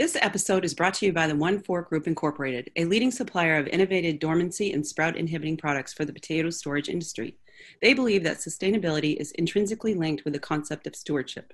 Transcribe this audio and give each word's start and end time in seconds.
This 0.00 0.16
episode 0.16 0.64
is 0.64 0.72
brought 0.72 0.94
to 0.94 1.04
you 1.04 1.12
by 1.12 1.26
the 1.26 1.36
One 1.36 1.60
Four 1.60 1.82
Group 1.82 2.06
Incorporated, 2.06 2.70
a 2.74 2.86
leading 2.86 3.10
supplier 3.10 3.58
of 3.58 3.66
innovative 3.66 4.18
dormancy 4.18 4.72
and 4.72 4.86
sprout 4.86 5.14
inhibiting 5.14 5.58
products 5.58 5.92
for 5.92 6.06
the 6.06 6.12
potato 6.14 6.48
storage 6.48 6.88
industry. 6.88 7.36
They 7.82 7.92
believe 7.92 8.22
that 8.24 8.38
sustainability 8.38 9.18
is 9.18 9.32
intrinsically 9.32 9.92
linked 9.92 10.24
with 10.24 10.32
the 10.32 10.38
concept 10.38 10.86
of 10.86 10.96
stewardship. 10.96 11.52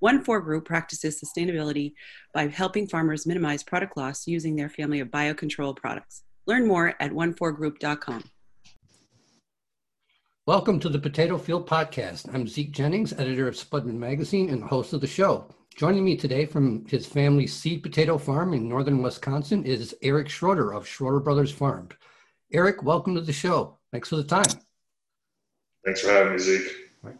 One 0.00 0.22
Four 0.22 0.42
Group 0.42 0.66
practices 0.66 1.18
sustainability 1.18 1.94
by 2.34 2.48
helping 2.48 2.86
farmers 2.86 3.24
minimize 3.24 3.62
product 3.62 3.96
loss 3.96 4.26
using 4.26 4.56
their 4.56 4.68
family 4.68 5.00
of 5.00 5.08
biocontrol 5.08 5.74
products. 5.74 6.22
Learn 6.44 6.68
more 6.68 6.96
at 7.00 7.12
onefourgroup.com. 7.12 8.24
Welcome 10.44 10.80
to 10.80 10.90
the 10.90 10.98
Potato 10.98 11.38
Field 11.38 11.66
Podcast. 11.66 12.28
I'm 12.34 12.46
Zeke 12.46 12.72
Jennings, 12.72 13.14
editor 13.14 13.48
of 13.48 13.54
Spudman 13.54 13.96
Magazine 13.96 14.50
and 14.50 14.62
host 14.62 14.92
of 14.92 15.00
the 15.00 15.06
show. 15.06 15.48
Joining 15.76 16.06
me 16.06 16.16
today 16.16 16.46
from 16.46 16.86
his 16.86 17.04
family's 17.04 17.52
seed 17.52 17.82
potato 17.82 18.16
farm 18.16 18.54
in 18.54 18.66
northern 18.66 19.02
Wisconsin 19.02 19.62
is 19.62 19.94
Eric 20.00 20.30
Schroeder 20.30 20.72
of 20.72 20.88
Schroeder 20.88 21.20
Brothers 21.20 21.52
Farm. 21.52 21.90
Eric, 22.50 22.82
welcome 22.82 23.14
to 23.14 23.20
the 23.20 23.30
show. 23.30 23.76
Thanks 23.92 24.08
for 24.08 24.16
the 24.16 24.24
time. 24.24 24.46
Thanks 25.84 26.00
for 26.00 26.08
having 26.08 26.32
me, 26.32 26.38
Zeke. 26.38 26.72
Right. 27.02 27.18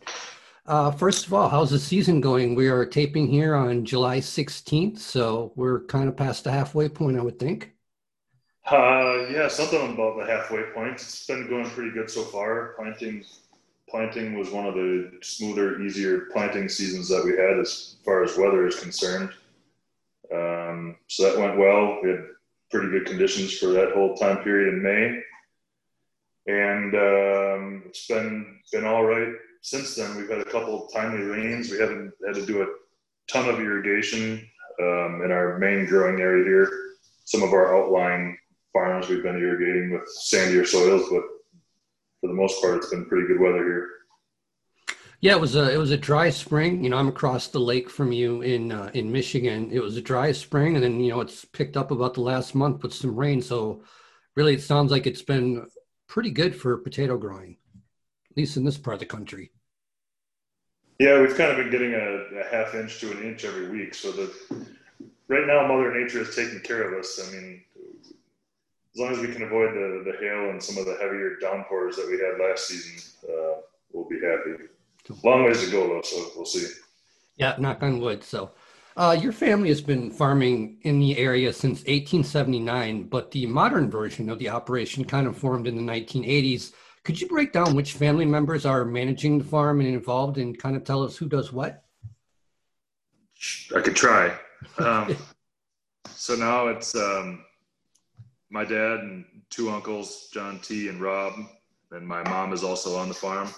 Uh, 0.64 0.90
first 0.90 1.26
of 1.26 1.34
all, 1.34 1.50
how's 1.50 1.68
the 1.68 1.78
season 1.78 2.22
going? 2.22 2.54
We 2.54 2.68
are 2.68 2.86
taping 2.86 3.26
here 3.26 3.54
on 3.54 3.84
July 3.84 4.20
16th, 4.20 5.00
so 5.00 5.52
we're 5.54 5.84
kind 5.84 6.08
of 6.08 6.16
past 6.16 6.44
the 6.44 6.50
halfway 6.50 6.88
point, 6.88 7.18
I 7.18 7.22
would 7.22 7.38
think. 7.38 7.72
Uh, 8.64 9.26
yeah, 9.30 9.48
something 9.48 9.92
about 9.92 10.16
the 10.16 10.24
halfway 10.24 10.62
point. 10.74 10.92
It's 10.92 11.26
been 11.26 11.46
going 11.46 11.68
pretty 11.68 11.90
good 11.90 12.10
so 12.10 12.22
far. 12.22 12.72
Planting 12.78 13.22
planting 13.88 14.38
was 14.38 14.50
one 14.50 14.66
of 14.66 14.74
the 14.74 15.12
smoother, 15.22 15.80
easier 15.80 16.28
planting 16.32 16.68
seasons 16.68 17.08
that 17.08 17.24
we 17.24 17.32
had 17.32 17.58
as 17.58 17.96
far 18.04 18.24
as 18.24 18.36
weather 18.36 18.66
is 18.66 18.80
concerned. 18.80 19.30
Um, 20.32 20.96
so 21.06 21.22
that 21.22 21.38
went 21.38 21.58
well. 21.58 22.00
We 22.02 22.10
had 22.10 22.24
pretty 22.70 22.90
good 22.90 23.06
conditions 23.06 23.56
for 23.56 23.68
that 23.68 23.92
whole 23.92 24.16
time 24.16 24.38
period 24.42 24.74
in 24.74 24.82
May, 24.82 25.22
and 26.52 26.94
um, 26.94 27.82
it's 27.86 28.06
been 28.06 28.58
been 28.72 28.84
all 28.84 29.04
right 29.04 29.32
since 29.62 29.94
then. 29.94 30.16
We've 30.16 30.28
had 30.28 30.40
a 30.40 30.44
couple 30.44 30.84
of 30.84 30.92
timely 30.92 31.24
rains. 31.24 31.70
We 31.70 31.78
haven't 31.78 32.12
had 32.26 32.34
to 32.34 32.46
do 32.46 32.62
a 32.62 32.66
ton 33.28 33.48
of 33.48 33.60
irrigation 33.60 34.48
um, 34.80 35.22
in 35.24 35.30
our 35.30 35.58
main 35.58 35.86
growing 35.86 36.20
area 36.20 36.44
here. 36.44 36.70
Some 37.24 37.42
of 37.42 37.52
our 37.52 37.76
outlying 37.76 38.36
farms 38.72 39.08
we've 39.08 39.22
been 39.22 39.38
irrigating 39.38 39.92
with 39.92 40.08
sandier 40.30 40.66
soils, 40.66 41.08
but 41.10 41.22
for 42.20 42.28
the 42.28 42.34
most 42.34 42.60
part, 42.60 42.76
it's 42.76 42.90
been 42.90 43.06
pretty 43.06 43.26
good 43.26 43.40
weather 43.40 43.64
here. 43.64 43.88
Yeah, 45.20 45.32
it 45.32 45.40
was 45.40 45.56
a 45.56 45.72
it 45.72 45.78
was 45.78 45.90
a 45.90 45.96
dry 45.96 46.30
spring. 46.30 46.84
You 46.84 46.90
know, 46.90 46.98
I'm 46.98 47.08
across 47.08 47.48
the 47.48 47.58
lake 47.58 47.88
from 47.88 48.12
you 48.12 48.42
in 48.42 48.70
uh, 48.70 48.90
in 48.92 49.10
Michigan. 49.10 49.70
It 49.72 49.80
was 49.80 49.96
a 49.96 50.02
dry 50.02 50.32
spring, 50.32 50.74
and 50.74 50.84
then 50.84 51.00
you 51.00 51.10
know 51.10 51.20
it's 51.20 51.44
picked 51.44 51.76
up 51.76 51.90
about 51.90 52.14
the 52.14 52.20
last 52.20 52.54
month 52.54 52.82
with 52.82 52.92
some 52.92 53.16
rain. 53.16 53.40
So, 53.40 53.82
really, 54.34 54.54
it 54.54 54.62
sounds 54.62 54.90
like 54.90 55.06
it's 55.06 55.22
been 55.22 55.66
pretty 56.06 56.30
good 56.30 56.54
for 56.54 56.76
potato 56.76 57.16
growing, 57.16 57.56
at 58.30 58.36
least 58.36 58.56
in 58.56 58.64
this 58.64 58.76
part 58.78 58.94
of 58.94 59.00
the 59.00 59.06
country. 59.06 59.52
Yeah, 60.98 61.20
we've 61.20 61.36
kind 61.36 61.50
of 61.50 61.56
been 61.56 61.70
getting 61.70 61.94
a, 61.94 62.40
a 62.40 62.44
half 62.50 62.74
inch 62.74 63.00
to 63.00 63.10
an 63.10 63.22
inch 63.22 63.44
every 63.44 63.68
week. 63.68 63.94
So 63.94 64.12
that 64.12 64.32
right 65.28 65.46
now, 65.46 65.66
Mother 65.66 65.98
Nature 65.98 66.20
is 66.20 66.36
taking 66.36 66.60
care 66.60 66.92
of 66.92 66.98
us. 66.98 67.20
I 67.26 67.32
mean, 67.32 67.62
as 68.96 69.00
long 69.00 69.12
as 69.12 69.18
we 69.18 69.28
can 69.30 69.42
avoid 69.42 69.74
the, 69.74 70.10
the 70.10 70.16
hail 70.18 70.48
and 70.48 70.62
some 70.62 70.78
of 70.78 70.86
the 70.86 70.96
heavier 70.98 71.36
downpours 71.38 71.96
that 71.96 72.06
we 72.06 72.12
had 72.12 72.40
last 72.40 72.66
season, 72.66 72.94
uh, 73.28 73.60
we'll 73.92 74.08
be 74.08 74.18
happy. 74.22 74.70
Long 75.22 75.44
ways 75.44 75.62
to 75.62 75.70
go 75.70 75.86
though, 75.86 76.00
so 76.00 76.30
we'll 76.34 76.46
see. 76.46 76.66
Yeah, 77.36 77.56
knock 77.58 77.82
on 77.82 78.00
wood. 78.00 78.24
So, 78.24 78.52
uh, 78.96 79.14
your 79.20 79.32
family 79.32 79.68
has 79.68 79.82
been 79.82 80.10
farming 80.10 80.78
in 80.80 80.98
the 80.98 81.18
area 81.18 81.52
since 81.52 81.80
1879, 81.80 83.08
but 83.08 83.30
the 83.32 83.44
modern 83.44 83.90
version 83.90 84.30
of 84.30 84.38
the 84.38 84.48
operation 84.48 85.04
kind 85.04 85.26
of 85.26 85.36
formed 85.36 85.66
in 85.66 85.76
the 85.76 85.92
1980s. 85.92 86.72
Could 87.04 87.20
you 87.20 87.28
break 87.28 87.52
down 87.52 87.74
which 87.74 87.92
family 87.92 88.24
members 88.24 88.64
are 88.64 88.86
managing 88.86 89.36
the 89.36 89.44
farm 89.44 89.80
and 89.80 89.90
involved, 89.90 90.38
and 90.38 90.58
kind 90.58 90.74
of 90.74 90.84
tell 90.84 91.02
us 91.02 91.18
who 91.18 91.28
does 91.28 91.52
what? 91.52 91.84
I 93.76 93.82
could 93.82 93.94
try. 93.94 94.34
Um, 94.78 95.14
so 96.08 96.34
now 96.34 96.68
it's 96.68 96.94
um, 96.94 97.44
my 98.50 98.64
dad 98.64 99.00
and 99.00 99.24
two 99.50 99.70
uncles, 99.70 100.28
John 100.32 100.58
T 100.60 100.88
and 100.88 101.00
Rob, 101.00 101.34
and 101.90 102.06
my 102.06 102.22
mom 102.28 102.52
is 102.52 102.64
also 102.64 102.96
on 102.96 103.08
the 103.08 103.14
farm. 103.14 103.48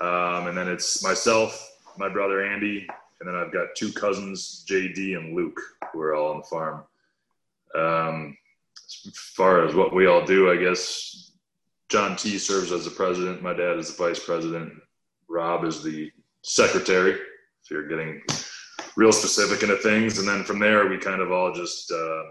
Um, 0.00 0.48
and 0.48 0.56
then 0.56 0.68
it's 0.68 1.02
myself, 1.02 1.78
my 1.96 2.08
brother 2.08 2.44
Andy, 2.44 2.86
and 3.20 3.28
then 3.28 3.36
I've 3.36 3.52
got 3.52 3.74
two 3.76 3.92
cousins, 3.92 4.64
JD 4.68 5.16
and 5.16 5.34
Luke, 5.34 5.60
who 5.92 6.00
are 6.00 6.14
all 6.14 6.32
on 6.32 6.38
the 6.38 6.44
farm. 6.44 6.84
Um, 7.74 8.36
as 9.06 9.16
far 9.16 9.64
as 9.64 9.74
what 9.74 9.94
we 9.94 10.06
all 10.06 10.24
do, 10.24 10.50
I 10.50 10.56
guess 10.56 11.32
John 11.88 12.16
T 12.16 12.38
serves 12.38 12.72
as 12.72 12.84
the 12.84 12.90
president. 12.90 13.42
My 13.42 13.54
dad 13.54 13.78
is 13.78 13.94
the 13.94 14.02
vice 14.04 14.18
president. 14.18 14.72
Rob 15.28 15.64
is 15.64 15.82
the 15.82 16.10
secretary. 16.42 17.12
If 17.12 17.70
you're 17.70 17.88
getting 17.88 18.22
real 18.96 19.12
specific 19.12 19.62
into 19.62 19.76
things, 19.76 20.18
and 20.18 20.28
then 20.28 20.44
from 20.44 20.58
there 20.58 20.88
we 20.88 20.98
kind 20.98 21.22
of 21.22 21.32
all 21.32 21.52
just 21.52 21.90
uh, 21.90 22.22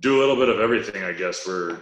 do 0.00 0.18
a 0.18 0.20
little 0.20 0.36
bit 0.36 0.48
of 0.48 0.60
everything. 0.60 1.04
I 1.04 1.12
guess 1.12 1.46
we're 1.46 1.78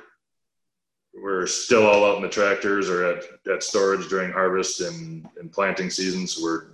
we're 1.15 1.47
still 1.47 1.87
all 1.87 2.05
out 2.05 2.17
in 2.17 2.23
the 2.23 2.29
tractors 2.29 2.89
or 2.89 3.05
at, 3.05 3.25
at 3.51 3.63
storage 3.63 4.09
during 4.09 4.31
harvest 4.31 4.81
and, 4.81 5.27
and 5.41 5.51
planting 5.51 5.91
seasons. 5.91 6.35
So 6.35 6.43
we're 6.43 6.67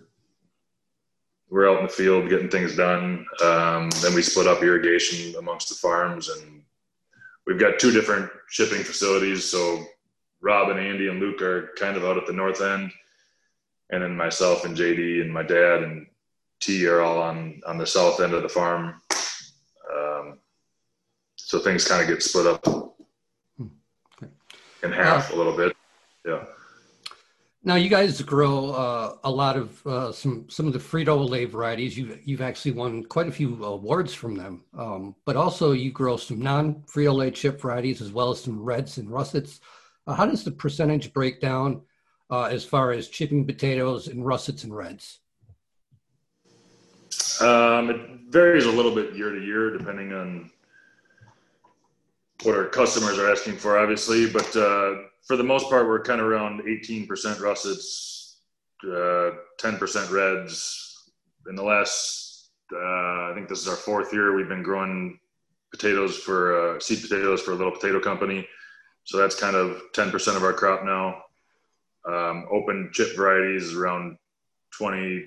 we're 1.50 1.70
out 1.70 1.78
in 1.78 1.86
the 1.86 1.92
field 1.92 2.28
getting 2.28 2.48
things 2.48 2.74
done. 2.74 3.24
Um, 3.42 3.90
then 4.02 4.14
we 4.14 4.22
split 4.22 4.48
up 4.48 4.62
irrigation 4.62 5.36
amongst 5.36 5.68
the 5.68 5.76
farms, 5.76 6.28
and 6.28 6.62
we've 7.46 7.60
got 7.60 7.78
two 7.78 7.92
different 7.92 8.30
shipping 8.48 8.82
facilities. 8.82 9.48
So 9.48 9.84
Rob 10.40 10.70
and 10.70 10.80
Andy 10.80 11.08
and 11.08 11.20
Luke 11.20 11.42
are 11.42 11.70
kind 11.78 11.96
of 11.96 12.04
out 12.04 12.18
at 12.18 12.26
the 12.26 12.32
north 12.32 12.60
end, 12.60 12.90
and 13.90 14.02
then 14.02 14.16
myself 14.16 14.64
and 14.64 14.76
JD 14.76 15.20
and 15.20 15.32
my 15.32 15.42
dad 15.42 15.82
and 15.82 16.06
T 16.60 16.86
are 16.86 17.02
all 17.02 17.20
on 17.20 17.60
on 17.66 17.78
the 17.78 17.86
south 17.86 18.20
end 18.20 18.32
of 18.32 18.42
the 18.42 18.48
farm. 18.48 19.00
So 21.54 21.60
things 21.60 21.86
kind 21.86 22.02
of 22.02 22.08
get 22.08 22.20
split 22.20 22.48
up 22.48 22.96
in 24.82 24.90
half 24.90 25.32
a 25.32 25.36
little 25.36 25.56
bit. 25.56 25.76
Yeah. 26.26 26.46
Now 27.62 27.76
you 27.76 27.88
guys 27.88 28.20
grow 28.22 28.70
uh, 28.70 29.18
a 29.22 29.30
lot 29.30 29.56
of 29.56 29.86
uh, 29.86 30.10
some 30.10 30.50
some 30.50 30.66
of 30.66 30.72
the 30.72 30.80
Frito 30.80 31.30
Lay 31.30 31.44
varieties. 31.44 31.96
You've 31.96 32.18
you've 32.26 32.40
actually 32.40 32.72
won 32.72 33.04
quite 33.04 33.28
a 33.28 33.30
few 33.30 33.64
awards 33.64 34.12
from 34.12 34.34
them, 34.34 34.64
um, 34.76 35.14
but 35.24 35.36
also 35.36 35.70
you 35.70 35.92
grow 35.92 36.16
some 36.16 36.40
non 36.40 36.82
Frito 36.92 37.14
Lay 37.14 37.30
chip 37.30 37.60
varieties 37.60 38.02
as 38.02 38.10
well 38.10 38.32
as 38.32 38.42
some 38.42 38.60
reds 38.60 38.98
and 38.98 39.08
russets. 39.08 39.60
Uh, 40.08 40.14
how 40.14 40.26
does 40.26 40.42
the 40.42 40.50
percentage 40.50 41.12
break 41.12 41.40
down 41.40 41.82
uh, 42.30 42.46
as 42.46 42.64
far 42.64 42.90
as 42.90 43.06
chipping 43.06 43.46
potatoes 43.46 44.08
and 44.08 44.26
russets 44.26 44.64
and 44.64 44.74
reds? 44.74 45.20
Um, 47.40 47.90
it 47.90 48.00
varies 48.30 48.66
a 48.66 48.72
little 48.72 48.92
bit 48.92 49.14
year 49.14 49.30
to 49.30 49.40
year 49.40 49.70
depending 49.70 50.12
on 50.12 50.50
what 52.42 52.56
our 52.56 52.66
customers 52.66 53.18
are 53.18 53.30
asking 53.30 53.56
for, 53.56 53.78
obviously. 53.78 54.28
But 54.28 54.54
uh, 54.56 55.04
for 55.22 55.36
the 55.36 55.44
most 55.44 55.68
part, 55.68 55.86
we're 55.86 56.02
kind 56.02 56.20
of 56.20 56.26
around 56.26 56.62
18% 56.62 57.40
russets, 57.40 58.38
uh, 58.84 59.30
10% 59.60 60.10
reds. 60.10 61.10
In 61.48 61.54
the 61.54 61.62
last, 61.62 62.50
uh, 62.72 63.30
I 63.30 63.32
think 63.34 63.48
this 63.48 63.60
is 63.60 63.68
our 63.68 63.76
fourth 63.76 64.12
year, 64.12 64.34
we've 64.34 64.48
been 64.48 64.62
growing 64.62 65.18
potatoes 65.70 66.16
for 66.16 66.76
uh, 66.76 66.80
seed 66.80 67.02
potatoes 67.02 67.42
for 67.42 67.52
a 67.52 67.54
little 67.54 67.72
potato 67.72 68.00
company. 68.00 68.46
So 69.04 69.18
that's 69.18 69.38
kind 69.38 69.56
of 69.56 69.82
10% 69.92 70.36
of 70.36 70.42
our 70.42 70.52
crop 70.52 70.84
now. 70.84 71.22
Um, 72.06 72.46
open 72.50 72.90
chip 72.92 73.16
varieties 73.16 73.74
around 73.74 74.16
20, 74.72 75.24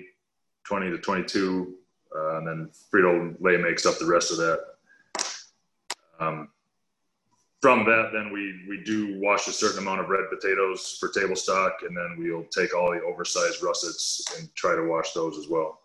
20 0.65 0.89
to 0.91 0.97
22. 0.97 1.75
Uh, 2.15 2.37
and 2.37 2.47
then 2.47 2.71
Frito 2.93 3.35
Lay 3.39 3.57
makes 3.57 3.85
up 3.85 3.97
the 3.99 4.05
rest 4.05 4.31
of 4.31 4.37
that. 4.37 4.59
Um, 6.19 6.49
from 7.61 7.85
that, 7.85 8.11
then 8.13 8.31
we 8.31 8.63
we 8.67 8.83
do 8.83 9.19
wash 9.19 9.47
a 9.47 9.51
certain 9.51 9.79
amount 9.79 10.01
of 10.01 10.09
red 10.09 10.25
potatoes 10.29 10.97
for 10.99 11.09
table 11.09 11.35
stock, 11.35 11.79
and 11.81 11.95
then 11.95 12.15
we'll 12.19 12.43
take 12.45 12.75
all 12.75 12.91
the 12.91 13.01
oversized 13.01 13.63
russets 13.63 14.23
and 14.37 14.53
try 14.55 14.75
to 14.75 14.83
wash 14.83 15.13
those 15.13 15.37
as 15.37 15.47
well. 15.47 15.81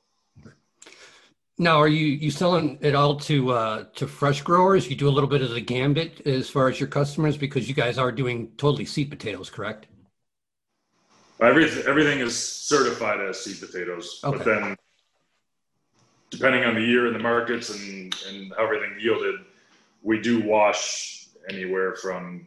Now, 1.58 1.80
are 1.80 1.88
you 1.88 2.06
you 2.06 2.30
selling 2.30 2.78
it 2.80 2.94
all 2.94 3.16
to 3.20 3.52
uh, 3.52 3.84
to 3.94 4.06
fresh 4.06 4.42
growers? 4.42 4.88
You 4.88 4.96
do 4.96 5.08
a 5.08 5.10
little 5.10 5.28
bit 5.28 5.42
of 5.42 5.50
the 5.50 5.60
gambit 5.60 6.26
as 6.26 6.50
far 6.50 6.68
as 6.68 6.78
your 6.78 6.88
customers 6.88 7.36
because 7.36 7.68
you 7.68 7.74
guys 7.74 7.98
are 7.98 8.12
doing 8.12 8.52
totally 8.58 8.84
seed 8.84 9.10
potatoes, 9.10 9.48
correct? 9.48 9.86
Everything 11.40 11.84
everything 11.86 12.20
is 12.20 12.36
certified 12.38 13.20
as 13.20 13.42
seed 13.42 13.60
potatoes, 13.60 14.20
okay. 14.24 14.36
but 14.36 14.44
then 14.44 14.76
depending 16.30 16.64
on 16.64 16.74
the 16.74 16.80
year 16.80 17.06
and 17.06 17.14
the 17.14 17.20
markets 17.20 17.70
and 17.70 18.14
and 18.28 18.52
how 18.56 18.64
everything 18.64 18.96
yielded, 18.98 19.36
we 20.02 20.20
do 20.20 20.42
wash 20.42 21.21
anywhere 21.48 21.94
from 21.96 22.46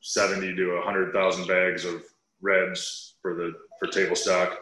70 0.00 0.54
to 0.54 0.74
100,000 0.74 1.46
bags 1.46 1.84
of 1.84 2.02
reds 2.40 3.14
for 3.20 3.34
the 3.34 3.52
for 3.78 3.88
table 3.88 4.16
stock, 4.16 4.58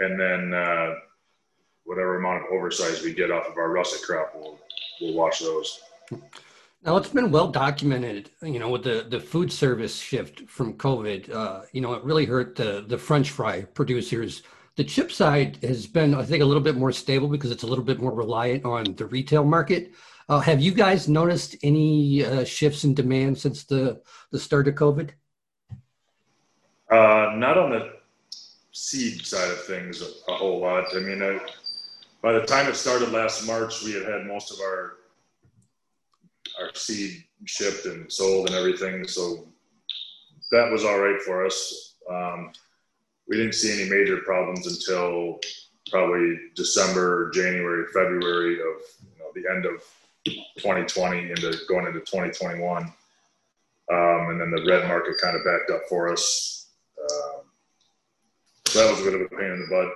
and 0.00 0.20
then 0.20 0.52
uh, 0.52 0.94
whatever 1.84 2.18
amount 2.18 2.44
of 2.44 2.52
oversize 2.52 3.02
we 3.02 3.14
get 3.14 3.30
off 3.30 3.46
of 3.46 3.56
our 3.56 3.70
russet 3.70 4.02
crop, 4.02 4.32
we'll 4.34 4.58
we'll 5.00 5.14
wash 5.14 5.38
those. 5.38 5.80
Now 6.84 6.96
it's 6.96 7.08
been 7.08 7.30
well 7.30 7.48
documented, 7.48 8.30
you 8.42 8.58
know, 8.58 8.68
with 8.68 8.84
the, 8.84 9.06
the 9.08 9.18
food 9.18 9.52
service 9.52 9.96
shift 9.98 10.48
from 10.48 10.74
COVID. 10.74 11.32
Uh, 11.32 11.62
you 11.72 11.80
know, 11.80 11.94
it 11.94 12.04
really 12.04 12.26
hurt 12.26 12.54
the 12.56 12.84
the 12.86 12.98
French 12.98 13.30
fry 13.30 13.62
producers. 13.62 14.42
The 14.76 14.84
chip 14.84 15.10
side 15.10 15.58
has 15.62 15.86
been, 15.86 16.14
I 16.14 16.22
think, 16.22 16.42
a 16.42 16.46
little 16.46 16.62
bit 16.62 16.76
more 16.76 16.92
stable 16.92 17.28
because 17.28 17.50
it's 17.50 17.62
a 17.62 17.66
little 17.66 17.84
bit 17.84 17.98
more 17.98 18.12
reliant 18.12 18.64
on 18.66 18.94
the 18.94 19.06
retail 19.06 19.42
market. 19.44 19.92
Uh, 20.28 20.40
have 20.40 20.60
you 20.60 20.72
guys 20.72 21.08
noticed 21.08 21.56
any 21.62 22.24
uh, 22.24 22.44
shifts 22.44 22.84
in 22.84 22.92
demand 22.92 23.38
since 23.38 23.64
the 23.64 24.02
the 24.32 24.38
start 24.38 24.68
of 24.68 24.74
COVID? 24.74 25.10
Uh, 26.90 27.32
not 27.36 27.56
on 27.56 27.70
the 27.70 27.92
seed 28.72 29.24
side 29.24 29.50
of 29.50 29.64
things 29.64 30.02
a, 30.02 30.30
a 30.30 30.34
whole 30.34 30.60
lot. 30.60 30.84
I 30.94 31.00
mean, 31.00 31.22
I, 31.22 31.40
by 32.22 32.32
the 32.32 32.44
time 32.44 32.68
it 32.68 32.76
started 32.76 33.12
last 33.12 33.46
March, 33.46 33.82
we 33.82 33.92
had 33.92 34.02
had 34.02 34.26
most 34.26 34.52
of 34.52 34.60
our 34.60 34.98
our 36.60 36.70
seed 36.74 37.24
shipped 37.44 37.86
and 37.86 38.12
sold 38.12 38.48
and 38.48 38.56
everything. 38.56 39.06
So 39.06 39.48
that 40.50 40.70
was 40.70 40.84
all 40.84 40.98
right 40.98 41.20
for 41.22 41.46
us. 41.46 41.94
Um, 42.10 42.52
we 43.28 43.36
didn't 43.36 43.54
see 43.54 43.80
any 43.80 43.90
major 43.90 44.18
problems 44.18 44.66
until 44.66 45.40
probably 45.90 46.38
December, 46.54 47.30
January, 47.30 47.86
February 47.92 48.54
of 48.54 48.82
you 49.02 49.18
know, 49.18 49.30
the 49.34 49.48
end 49.50 49.66
of 49.66 49.82
2020 50.58 51.30
into 51.30 51.56
going 51.68 51.86
into 51.86 52.00
2021. 52.00 52.82
Um, 52.82 54.30
and 54.30 54.40
then 54.40 54.50
the 54.50 54.64
red 54.68 54.88
market 54.88 55.14
kind 55.22 55.36
of 55.36 55.44
backed 55.44 55.70
up 55.70 55.82
for 55.88 56.12
us. 56.12 56.68
Um, 57.00 57.42
so 58.66 58.80
that 58.80 58.90
was 58.90 59.00
a 59.00 59.04
bit 59.04 59.14
of 59.14 59.20
a 59.20 59.28
pain 59.28 59.52
in 59.52 59.60
the 59.60 59.68
butt. 59.70 59.92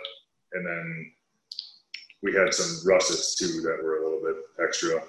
And 0.53 0.67
then 0.67 1.13
we 2.23 2.35
had 2.35 2.55
some 2.55 2.89
russets 2.89 3.35
too 3.35 3.61
that 3.63 3.83
were 3.83 3.99
a 3.99 4.05
little 4.05 4.23
bit 4.23 4.37
extra 4.63 5.01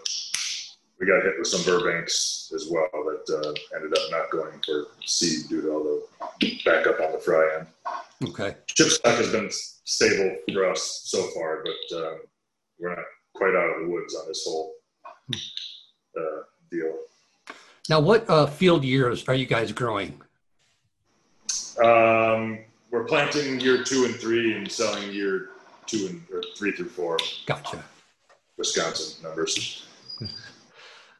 we 1.02 1.08
got 1.08 1.24
hit 1.24 1.34
with 1.40 1.48
some 1.48 1.64
Burbanks 1.64 2.52
as 2.56 2.68
well 2.70 2.88
that 2.94 3.26
uh, 3.36 3.76
ended 3.76 3.92
up 3.98 4.12
not 4.12 4.30
going 4.30 4.54
for 4.64 4.86
seed 5.04 5.50
due 5.50 5.64
to 5.64 5.72
all 5.72 5.84
the 6.40 6.62
backup 6.64 7.00
on 7.00 7.12
the 7.12 7.18
fry 7.18 7.58
end. 7.58 7.68
Okay. 8.24 8.56
Chip 8.68 8.88
stock 8.90 9.18
has 9.18 9.32
been 9.32 9.50
stable 9.84 10.36
for 10.54 10.70
us 10.70 11.02
so 11.06 11.24
far, 11.30 11.64
but 11.64 11.98
uh, 11.98 12.14
we're 12.80 12.90
not 12.90 13.06
quite 13.34 13.56
out 13.56 13.78
of 13.78 13.84
the 13.84 13.90
woods 13.90 14.16
on 14.16 14.28
this 14.28 14.44
whole 14.46 14.74
uh, 16.18 16.42
deal. 16.70 16.94
Now, 17.90 18.00
what 18.00 18.30
uh, 18.30 18.46
field 18.46 18.84
years 18.84 19.28
are 19.28 19.34
you 19.34 19.46
guys 19.46 19.72
growing? 19.72 20.22
Um, 21.84 22.60
we're 22.92 23.06
planting 23.06 23.60
year 23.60 23.84
two 23.84 24.06
and 24.06 24.16
three 24.16 24.56
and 24.56 24.72
selling 24.72 25.12
year 25.12 25.50
two 25.88 26.08
and 26.08 26.22
or 26.32 26.44
three 26.56 26.72
through 26.74 26.90
four. 26.90 27.18
Gotcha. 27.46 27.84
Wisconsin 28.58 29.24
numbers. 29.24 29.88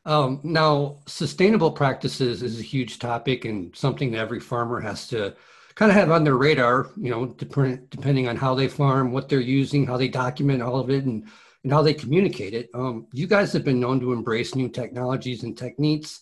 Um, 0.06 0.40
now, 0.44 0.98
sustainable 1.06 1.72
practices 1.72 2.42
is 2.42 2.60
a 2.60 2.64
huge 2.64 3.00
topic 3.00 3.46
and 3.46 3.76
something 3.76 4.12
that 4.12 4.20
every 4.20 4.40
farmer 4.40 4.80
has 4.80 5.08
to 5.10 5.36
kind 5.76 5.92
of 5.92 5.96
have 5.96 6.12
on 6.12 6.24
their 6.24 6.36
radar, 6.36 6.90
you 6.98 7.10
know, 7.10 7.28
dep- 7.28 7.90
depending 7.90 8.28
on 8.28 8.36
how 8.36 8.56
they 8.56 8.68
farm, 8.68 9.12
what 9.12 9.30
they're 9.30 9.40
using, 9.40 9.86
how 9.86 9.98
they 9.98 10.08
document 10.08 10.62
all 10.62 10.80
of 10.80 10.90
it, 10.90 11.06
and, 11.06 11.26
and 11.64 11.72
how 11.72 11.82
they 11.82 11.94
communicate 11.94 12.54
it. 12.54 12.70
Um, 12.74 13.08
you 13.14 13.28
guys 13.28 13.54
have 13.54 13.64
been 13.64 13.80
known 13.80 14.00
to 14.00 14.14
embrace 14.14 14.56
new 14.56 14.70
technologies 14.70 15.44
and 15.44 15.58
techniques. 15.58 16.22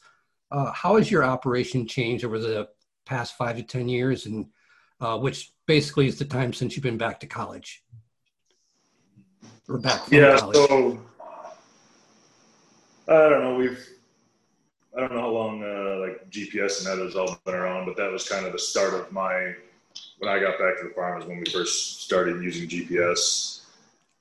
Uh, 0.51 0.71
how 0.71 0.97
has 0.97 1.09
your 1.09 1.23
operation 1.23 1.87
changed 1.87 2.25
over 2.25 2.39
the 2.39 2.69
past 3.05 3.37
five 3.37 3.57
to 3.57 3.63
10 3.63 3.87
years, 3.87 4.25
and 4.25 4.47
uh, 5.01 5.17
which 5.17 5.51
basically 5.65 6.07
is 6.07 6.19
the 6.19 6.25
time 6.25 6.53
since 6.53 6.75
you've 6.75 6.83
been 6.83 6.97
back 6.97 7.19
to 7.19 7.27
college? 7.27 7.83
Or 9.67 9.77
back 9.77 10.01
yeah, 10.11 10.37
college? 10.37 10.55
so 10.55 10.99
I 13.07 13.29
don't 13.29 13.43
know. 13.43 13.55
We've 13.55 13.87
I 14.95 15.01
don't 15.01 15.13
know 15.13 15.21
how 15.21 15.30
long 15.30 15.63
uh, 15.63 16.00
like 16.00 16.30
GPS 16.30 16.80
and 16.80 16.88
that 16.88 17.03
has 17.03 17.15
all 17.15 17.39
been 17.45 17.56
around, 17.56 17.86
but 17.86 17.95
that 17.97 18.12
was 18.12 18.27
kind 18.27 18.45
of 18.45 18.53
the 18.53 18.59
start 18.59 18.94
of 18.94 19.12
my 19.12 19.53
when 20.19 20.30
I 20.30 20.39
got 20.39 20.59
back 20.59 20.77
to 20.77 20.88
the 20.88 20.94
farm 20.94 21.21
is 21.21 21.27
when 21.27 21.39
we 21.39 21.51
first 21.51 22.03
started 22.03 22.44
using 22.44 22.68
GPS, 22.68 23.62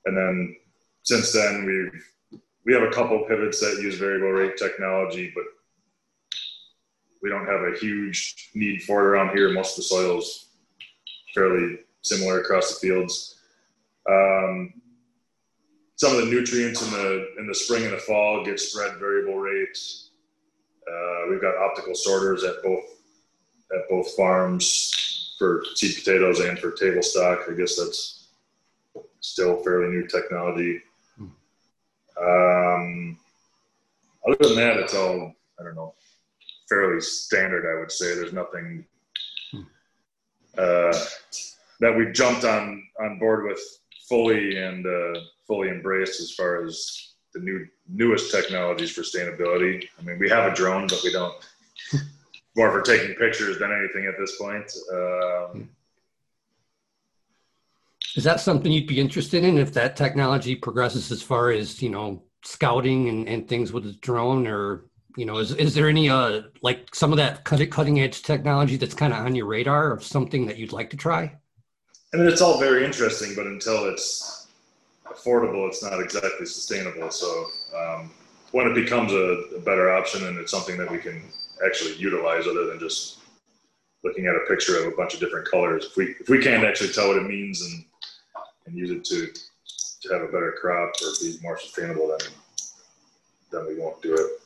and 0.05 0.15
then 0.15 0.55
since 1.03 1.31
then 1.31 1.65
we've 1.65 2.41
we 2.65 2.73
have 2.73 2.83
a 2.83 2.91
couple 2.91 3.25
pivots 3.27 3.59
that 3.61 3.81
use 3.81 3.97
variable 3.97 4.31
rate 4.31 4.57
technology, 4.57 5.31
but 5.33 5.45
we 7.21 7.29
don't 7.29 7.47
have 7.47 7.61
a 7.61 7.77
huge 7.77 8.51
need 8.53 8.83
for 8.83 9.01
it 9.01 9.07
around 9.07 9.35
here. 9.35 9.49
Most 9.49 9.71
of 9.71 9.77
the 9.77 9.83
soils 9.83 10.49
fairly 11.33 11.79
similar 12.01 12.41
across 12.41 12.73
the 12.79 12.87
fields. 12.87 13.35
Um, 14.09 14.73
some 15.95 16.15
of 16.15 16.25
the 16.25 16.31
nutrients 16.31 16.81
in 16.81 16.91
the 16.91 17.27
in 17.39 17.47
the 17.47 17.55
spring 17.55 17.83
and 17.83 17.93
the 17.93 17.97
fall 17.97 18.45
get 18.45 18.59
spread 18.59 18.97
variable 18.99 19.37
rates. 19.37 20.08
Uh, 20.89 21.29
we've 21.29 21.41
got 21.41 21.57
optical 21.57 21.95
sorters 21.95 22.43
at 22.43 22.61
both 22.63 22.83
at 23.71 23.87
both 23.89 24.15
farms 24.15 25.35
for 25.37 25.63
seed 25.75 25.95
potatoes 25.95 26.39
and 26.39 26.57
for 26.57 26.71
table 26.71 27.03
stock. 27.03 27.41
I 27.49 27.53
guess 27.53 27.75
that's 27.77 28.27
still 29.19 29.61
fairly 29.63 29.89
new 29.89 30.07
technology. 30.07 30.81
Um, 32.19 33.17
other 34.27 34.37
than 34.41 34.55
that, 34.55 34.77
it's 34.77 34.95
all 34.95 35.33
I 35.59 35.63
don't 35.63 35.75
know, 35.75 35.93
fairly 36.67 37.01
standard. 37.01 37.65
I 37.69 37.79
would 37.79 37.91
say 37.91 38.15
there's 38.15 38.33
nothing 38.33 38.85
uh, 40.57 40.97
that 41.79 41.95
we 41.95 42.11
jumped 42.11 42.43
on 42.43 42.83
on 42.99 43.19
board 43.19 43.45
with 43.45 43.59
fully 44.07 44.57
and 44.57 44.85
uh, 44.85 45.19
fully 45.47 45.69
embraced 45.69 46.19
as 46.19 46.31
far 46.31 46.65
as 46.65 47.13
the 47.33 47.39
new 47.39 47.67
newest 47.87 48.31
technologies 48.31 48.91
for 48.91 49.01
sustainability. 49.01 49.87
I 49.99 50.01
mean, 50.03 50.19
we 50.19 50.29
have 50.29 50.51
a 50.51 50.55
drone, 50.55 50.87
but 50.87 51.01
we 51.03 51.11
don't 51.11 51.33
more 52.55 52.71
for 52.71 52.81
taking 52.81 53.15
pictures 53.15 53.59
than 53.59 53.71
anything 53.71 54.05
at 54.05 54.17
this 54.17 54.37
point. 54.37 54.71
Um, 54.93 55.69
is 58.15 58.23
that 58.23 58.39
something 58.39 58.71
you'd 58.71 58.87
be 58.87 58.99
interested 58.99 59.43
in 59.43 59.57
if 59.57 59.73
that 59.73 59.95
technology 59.95 60.55
progresses 60.55 61.11
as 61.11 61.21
far 61.21 61.51
as 61.51 61.81
you 61.81 61.89
know 61.89 62.23
scouting 62.43 63.09
and, 63.09 63.27
and 63.27 63.47
things 63.47 63.71
with 63.71 63.83
the 63.83 63.93
drone 63.93 64.47
or 64.47 64.85
you 65.17 65.25
know 65.25 65.37
is, 65.37 65.53
is 65.55 65.75
there 65.75 65.89
any 65.89 66.09
uh 66.09 66.41
like 66.61 66.93
some 66.95 67.11
of 67.11 67.17
that 67.17 67.43
cutting 67.43 67.69
cutting 67.69 67.99
edge 67.99 68.21
technology 68.23 68.77
that's 68.77 68.93
kind 68.93 69.11
of 69.11 69.19
on 69.19 69.35
your 69.35 69.45
radar 69.45 69.91
of 69.91 70.03
something 70.03 70.45
that 70.45 70.57
you'd 70.57 70.71
like 70.71 70.89
to 70.89 70.97
try 70.97 71.35
I 72.13 72.17
mean, 72.17 72.27
it's 72.27 72.41
all 72.41 72.59
very 72.59 72.83
interesting, 72.85 73.35
but 73.35 73.45
until 73.45 73.85
it's 73.85 74.38
affordable, 75.15 75.67
it's 75.67 75.83
not 75.83 75.99
exactly 75.99 76.45
sustainable. 76.45 77.11
So 77.11 77.47
um, 77.75 78.11
when 78.51 78.67
it 78.67 78.75
becomes 78.75 79.11
a, 79.11 79.55
a, 79.55 79.59
better 79.59 79.91
option 79.91 80.25
and 80.25 80.37
it's 80.37 80.51
something 80.51 80.77
that 80.77 80.89
we 80.89 80.97
can 80.97 81.23
actually 81.65 81.95
utilize, 81.95 82.47
other 82.47 82.65
than 82.67 82.79
just 82.79 83.19
looking 84.03 84.25
at 84.27 84.35
a 84.35 84.45
picture 84.47 84.77
of 84.79 84.91
a 84.91 84.95
bunch 84.95 85.13
of 85.13 85.19
different 85.19 85.49
colors, 85.49 85.85
if 85.85 85.97
we 85.97 86.15
if 86.19 86.29
we 86.29 86.41
can't 86.41 86.63
actually 86.63 86.91
tell 86.91 87.07
what 87.07 87.17
it 87.17 87.27
means 87.27 87.61
and 87.61 87.85
and 88.65 88.75
use 88.77 88.91
it 88.91 89.03
to 89.05 89.27
to 90.01 90.13
have 90.13 90.21
a 90.21 90.31
better 90.31 90.55
crop 90.59 90.91
or 91.01 91.09
be 91.21 91.37
more 91.41 91.59
sustainable, 91.59 92.07
then 92.07 92.29
then 93.51 93.67
we 93.67 93.79
won't 93.79 94.01
do 94.01 94.13
it. 94.13 94.41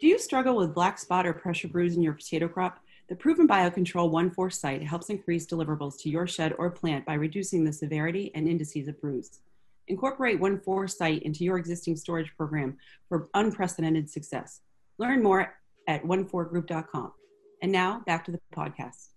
Do 0.00 0.06
you 0.06 0.18
struggle 0.18 0.56
with 0.56 0.74
black 0.74 0.98
spot 0.98 1.26
or 1.26 1.32
pressure 1.32 1.68
bruise 1.68 1.96
in 1.96 2.02
your 2.02 2.12
potato 2.12 2.48
crop? 2.48 2.80
The 3.08 3.14
Proven 3.14 3.46
Biocontrol 3.46 4.10
1,4SIGHT 4.10 4.82
helps 4.82 5.10
increase 5.10 5.46
deliverables 5.46 6.00
to 6.00 6.08
your 6.08 6.26
shed 6.26 6.54
or 6.58 6.70
plant 6.70 7.04
by 7.04 7.14
reducing 7.14 7.62
the 7.62 7.72
severity 7.72 8.30
and 8.34 8.48
indices 8.48 8.88
of 8.88 8.98
bruise. 8.98 9.40
Incorporate 9.88 10.40
1,4SIGHT 10.40 11.22
into 11.22 11.44
your 11.44 11.58
existing 11.58 11.96
storage 11.96 12.32
program 12.36 12.76
for 13.08 13.28
unprecedented 13.34 14.08
success. 14.10 14.60
Learn 14.98 15.22
more 15.22 15.54
at 15.88 16.02
14group.com. 16.04 17.12
And 17.62 17.72
now 17.72 18.02
back 18.06 18.24
to 18.26 18.30
the 18.32 18.40
podcast. 18.54 19.08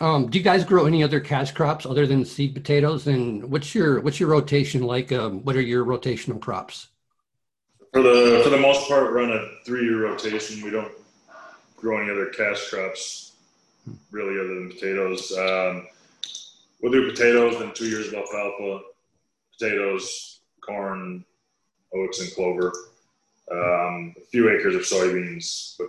Um, 0.00 0.28
do 0.28 0.38
you 0.38 0.44
guys 0.44 0.64
grow 0.64 0.86
any 0.86 1.02
other 1.02 1.20
cash 1.20 1.52
crops 1.52 1.84
other 1.84 2.06
than 2.06 2.24
seed 2.24 2.54
potatoes? 2.54 3.06
And 3.06 3.50
what's 3.50 3.74
your 3.74 4.00
what's 4.00 4.20
your 4.20 4.28
rotation 4.28 4.82
like? 4.82 5.10
Um, 5.10 5.42
what 5.44 5.56
are 5.56 5.60
your 5.60 5.84
rotational 5.84 6.40
crops? 6.40 6.88
For 7.92 8.02
the 8.02 8.40
for 8.44 8.50
the 8.50 8.58
most 8.58 8.88
part, 8.88 9.12
we're 9.12 9.22
on 9.22 9.32
a 9.32 9.44
three 9.66 9.84
year 9.84 10.04
rotation. 10.04 10.62
We 10.62 10.70
don't 10.70 10.92
grow 11.76 11.98
any 11.98 12.10
other 12.10 12.26
cash 12.26 12.70
crops 12.70 13.32
really 14.10 14.38
other 14.38 14.54
than 14.54 14.70
potatoes. 14.70 15.36
Um, 15.36 15.86
we'll 16.80 16.92
do 16.92 17.10
potatoes, 17.10 17.58
then 17.58 17.72
two 17.74 17.88
years 17.88 18.08
of 18.08 18.14
alfalfa, 18.14 18.82
potatoes, 19.60 20.40
corn, 20.60 21.24
oats, 21.94 22.20
and 22.20 22.32
clover. 22.34 22.72
Um, 23.50 24.14
a 24.16 24.24
few 24.30 24.48
acres 24.50 24.76
of 24.76 24.82
soybeans, 24.82 25.74
but 25.78 25.88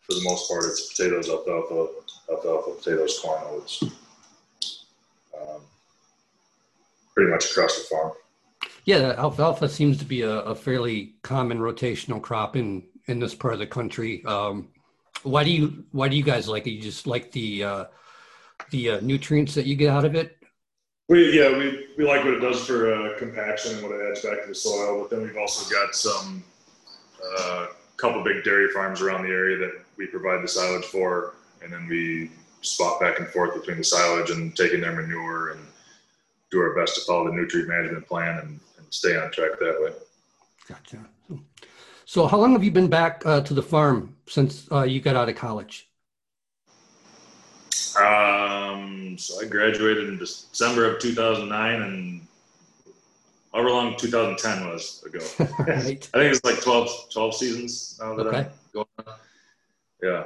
for 0.00 0.14
the 0.14 0.22
most 0.24 0.50
part, 0.50 0.64
it's 0.64 0.92
potatoes, 0.92 1.28
alfalfa, 1.28 1.88
alfalfa, 2.30 2.70
potatoes, 2.78 3.18
corn, 3.20 3.42
oats. 3.46 3.82
Um, 5.40 5.60
pretty 7.14 7.30
much 7.30 7.50
across 7.50 7.78
the 7.78 7.84
farm. 7.84 8.12
Yeah, 8.84 9.14
alfalfa 9.16 9.68
seems 9.68 9.98
to 9.98 10.04
be 10.04 10.22
a, 10.22 10.40
a, 10.40 10.54
fairly 10.54 11.14
common 11.22 11.58
rotational 11.58 12.20
crop 12.20 12.54
in 12.54 12.82
in 13.06 13.18
this 13.18 13.34
part 13.34 13.54
of 13.54 13.60
the 13.60 13.66
country. 13.66 14.22
Um, 14.26 14.68
why 15.22 15.42
do 15.42 15.50
you 15.50 15.84
why 15.92 16.08
do 16.08 16.16
you 16.16 16.22
guys 16.22 16.48
like 16.48 16.66
it? 16.66 16.72
You 16.72 16.82
just 16.82 17.06
like 17.06 17.32
the 17.32 17.64
uh, 17.64 17.84
the 18.70 18.90
uh, 18.90 19.00
nutrients 19.00 19.54
that 19.54 19.64
you 19.64 19.74
get 19.74 19.88
out 19.88 20.04
of 20.04 20.14
it? 20.14 20.36
We 21.08 21.38
yeah 21.38 21.56
we, 21.56 21.88
we 21.98 22.04
like 22.04 22.24
what 22.24 22.34
it 22.34 22.40
does 22.40 22.64
for 22.66 22.92
uh, 22.92 23.18
compaction 23.18 23.74
and 23.74 23.82
what 23.82 23.92
it 23.92 24.10
adds 24.10 24.22
back 24.22 24.42
to 24.42 24.48
the 24.48 24.54
soil. 24.54 25.02
But 25.02 25.10
then 25.10 25.22
we've 25.22 25.36
also 25.36 25.70
got 25.72 25.94
some 25.94 26.42
uh, 27.38 27.66
couple 27.96 28.22
big 28.24 28.44
dairy 28.44 28.70
farms 28.70 29.00
around 29.00 29.22
the 29.22 29.30
area 29.30 29.58
that 29.58 29.84
we 29.96 30.06
provide 30.06 30.42
the 30.42 30.48
silage 30.48 30.84
for, 30.86 31.34
and 31.62 31.72
then 31.72 31.86
we 31.88 32.30
spot 32.62 33.00
back 33.00 33.18
and 33.18 33.28
forth 33.28 33.54
between 33.54 33.76
the 33.76 33.84
silage 33.84 34.30
and 34.30 34.56
taking 34.56 34.80
their 34.80 34.92
manure 34.92 35.50
and 35.50 35.60
do 36.50 36.60
our 36.60 36.74
best 36.74 36.94
to 36.94 37.00
follow 37.02 37.26
the 37.26 37.32
nutrient 37.32 37.68
management 37.68 38.06
plan 38.06 38.38
and, 38.38 38.60
and 38.78 38.86
stay 38.90 39.16
on 39.16 39.30
track 39.30 39.50
that 39.60 39.78
way. 39.80 39.92
Gotcha. 40.68 40.98
So, 42.06 42.26
how 42.26 42.38
long 42.38 42.52
have 42.52 42.62
you 42.62 42.70
been 42.70 42.88
back 42.88 43.22
uh, 43.24 43.40
to 43.42 43.54
the 43.54 43.62
farm 43.62 44.14
since 44.28 44.70
uh, 44.70 44.82
you 44.82 45.00
got 45.00 45.16
out 45.16 45.28
of 45.28 45.36
college? 45.36 45.88
Um, 47.96 49.16
so 49.18 49.40
I 49.40 49.46
graduated 49.46 50.08
in 50.08 50.18
December 50.18 50.84
of 50.84 51.00
2009, 51.00 51.82
and 51.82 52.26
however 53.52 53.70
long 53.70 53.96
2010 53.96 54.68
was 54.68 55.04
ago. 55.06 55.20
right. 55.60 56.08
I 56.14 56.18
think 56.18 56.34
it's 56.34 56.44
like 56.44 56.60
12, 56.62 57.10
12 57.12 57.34
seasons 57.34 57.98
now 58.00 58.14
that 58.16 58.26
okay. 58.26 58.38
I'm 58.38 58.50
going 58.72 58.86
on. 58.98 59.14
Yeah. 60.02 60.24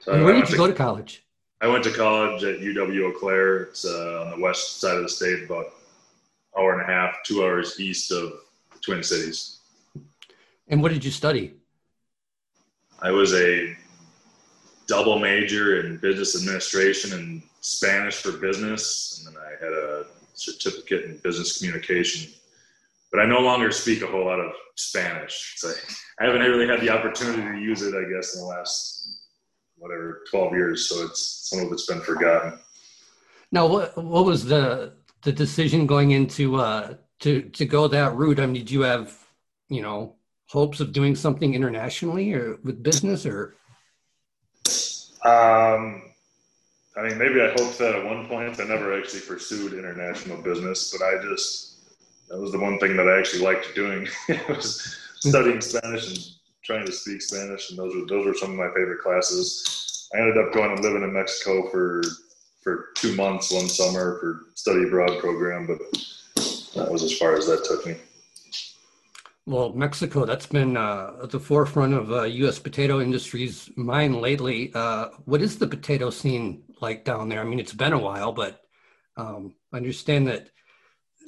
So 0.00 0.12
and 0.12 0.24
where 0.24 0.34
did 0.34 0.44
you 0.48 0.52
to, 0.52 0.56
go 0.56 0.66
to 0.66 0.72
college? 0.72 1.24
I 1.60 1.68
went 1.68 1.84
to 1.84 1.92
college 1.92 2.42
at 2.44 2.60
UW 2.60 3.10
Eau 3.10 3.18
Claire. 3.18 3.62
It's 3.64 3.84
uh, 3.84 4.24
on 4.24 4.30
the 4.38 4.42
west 4.42 4.80
side 4.80 4.96
of 4.96 5.02
the 5.02 5.08
state, 5.08 5.44
about 5.44 5.66
hour 6.58 6.72
and 6.72 6.82
a 6.82 6.92
half, 6.92 7.22
two 7.24 7.44
hours 7.44 7.78
east 7.78 8.10
of 8.10 8.32
the 8.72 8.78
Twin 8.80 9.02
Cities. 9.02 9.58
And 10.68 10.82
what 10.82 10.92
did 10.92 11.04
you 11.04 11.10
study? 11.10 11.54
I 13.02 13.10
was 13.10 13.34
a 13.34 13.76
double 14.90 15.20
major 15.20 15.80
in 15.80 15.96
business 15.98 16.36
administration 16.36 17.12
and 17.12 17.42
Spanish 17.60 18.16
for 18.16 18.32
business, 18.32 19.24
and 19.24 19.36
then 19.36 19.40
I 19.40 19.64
had 19.64 19.72
a 19.72 20.06
certificate 20.34 21.04
in 21.04 21.16
business 21.18 21.58
communication. 21.58 22.32
But 23.12 23.20
I 23.20 23.26
no 23.26 23.38
longer 23.38 23.70
speak 23.70 24.02
a 24.02 24.08
whole 24.08 24.26
lot 24.26 24.40
of 24.40 24.52
Spanish. 24.74 25.54
So 25.58 25.70
I 26.20 26.24
haven't 26.24 26.40
really 26.40 26.66
had 26.66 26.80
the 26.80 26.90
opportunity 26.90 27.42
to 27.42 27.64
use 27.64 27.82
it, 27.82 27.94
I 27.94 28.04
guess, 28.12 28.34
in 28.34 28.40
the 28.42 28.46
last 28.46 29.20
whatever 29.76 30.22
12 30.30 30.52
years. 30.54 30.88
So 30.88 31.04
it's 31.04 31.48
some 31.48 31.60
of 31.60 31.72
it's 31.72 31.86
been 31.86 32.00
forgotten. 32.00 32.58
Now, 33.52 33.66
what 33.66 33.96
what 33.96 34.24
was 34.24 34.44
the 34.44 34.94
the 35.22 35.32
decision 35.32 35.86
going 35.86 36.10
into 36.10 36.56
uh, 36.56 36.94
to 37.20 37.42
to 37.42 37.64
go 37.64 37.86
that 37.88 38.16
route? 38.16 38.40
I 38.40 38.46
mean, 38.46 38.54
did 38.54 38.70
you 38.72 38.82
have 38.82 39.16
you 39.68 39.82
know 39.82 40.16
hopes 40.48 40.80
of 40.80 40.92
doing 40.92 41.14
something 41.14 41.54
internationally 41.54 42.32
or 42.32 42.58
with 42.64 42.82
business 42.82 43.24
or? 43.24 43.54
Um, 45.24 46.02
I 46.96 47.02
mean, 47.02 47.18
maybe 47.18 47.40
I 47.40 47.50
hoped 47.50 47.78
that 47.78 47.94
at 47.94 48.04
one 48.04 48.26
point. 48.26 48.60
I 48.60 48.64
never 48.64 48.98
actually 48.98 49.20
pursued 49.20 49.74
international 49.74 50.40
business, 50.42 50.92
but 50.92 51.04
I 51.04 51.22
just 51.22 51.70
that 52.28 52.38
was 52.38 52.52
the 52.52 52.58
one 52.58 52.78
thing 52.78 52.96
that 52.96 53.08
I 53.08 53.18
actually 53.18 53.42
liked 53.42 53.74
doing 53.74 54.08
was 54.48 54.96
studying 55.16 55.60
Spanish 55.60 56.08
and 56.08 56.18
trying 56.62 56.86
to 56.86 56.92
speak 56.92 57.22
Spanish, 57.22 57.70
and 57.70 57.78
those 57.78 57.94
were 57.94 58.06
those 58.06 58.26
were 58.26 58.34
some 58.34 58.52
of 58.52 58.56
my 58.56 58.68
favorite 58.68 59.00
classes. 59.00 60.08
I 60.14 60.18
ended 60.18 60.38
up 60.38 60.52
going 60.52 60.72
and 60.72 60.82
living 60.82 61.02
in 61.02 61.12
Mexico 61.12 61.68
for 61.70 62.02
for 62.62 62.88
two 62.96 63.14
months 63.14 63.52
one 63.52 63.68
summer 63.68 64.18
for 64.20 64.46
study 64.54 64.84
abroad 64.84 65.18
program, 65.20 65.66
but 65.66 65.78
that 66.74 66.90
was 66.90 67.02
as 67.02 67.16
far 67.16 67.36
as 67.36 67.46
that 67.46 67.64
took 67.64 67.86
me. 67.86 67.96
Well, 69.46 69.72
Mexico, 69.72 70.24
that's 70.24 70.46
been 70.46 70.76
uh, 70.76 71.14
at 71.22 71.30
the 71.30 71.40
forefront 71.40 71.94
of 71.94 72.12
uh, 72.12 72.22
U.S. 72.22 72.58
potato 72.58 73.00
industry's 73.00 73.70
mind 73.76 74.20
lately. 74.20 74.70
Uh, 74.74 75.08
what 75.24 75.40
is 75.40 75.58
the 75.58 75.66
potato 75.66 76.10
scene 76.10 76.62
like 76.80 77.04
down 77.04 77.28
there? 77.28 77.40
I 77.40 77.44
mean, 77.44 77.58
it's 77.58 77.72
been 77.72 77.92
a 77.92 77.98
while, 77.98 78.32
but 78.32 78.60
um, 79.16 79.54
I 79.72 79.78
understand 79.78 80.28
that 80.28 80.50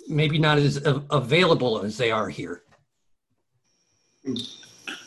maybe 0.09 0.39
not 0.39 0.59
as 0.59 0.81
available 0.85 1.83
as 1.83 1.97
they 1.97 2.11
are 2.11 2.29
here. 2.29 2.63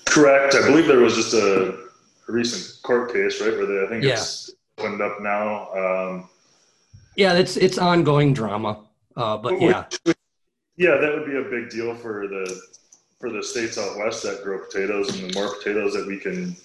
Correct. 0.05 0.55
I 0.55 0.67
believe 0.67 0.87
there 0.87 0.99
was 0.99 1.15
just 1.15 1.33
a, 1.33 1.83
recent 2.27 2.81
court 2.81 3.13
case, 3.13 3.39
right, 3.39 3.51
where 3.51 3.67
they, 3.67 3.85
I 3.85 3.87
think 3.87 4.03
yeah. 4.03 4.13
it's 4.13 4.49
opened 4.79 4.99
up 4.99 5.21
now. 5.21 5.69
Um, 5.73 6.29
yeah, 7.15 7.33
it's 7.33 7.55
it's 7.55 7.77
ongoing 7.77 8.33
drama, 8.33 8.83
uh, 9.15 9.37
but 9.37 9.61
yeah. 9.61 9.85
Yeah, 10.77 10.97
that 10.97 11.13
would 11.13 11.25
be 11.25 11.37
a 11.37 11.43
big 11.43 11.69
deal 11.69 11.95
for 11.95 12.27
the 12.27 12.61
for 13.25 13.31
the 13.31 13.41
states 13.41 13.79
out 13.79 13.97
west 13.97 14.21
that 14.21 14.43
grow 14.43 14.59
potatoes, 14.59 15.09
and 15.09 15.31
the 15.31 15.33
more 15.33 15.55
potatoes 15.55 15.93
that 15.93 16.05
we 16.05 16.19
can 16.19 16.55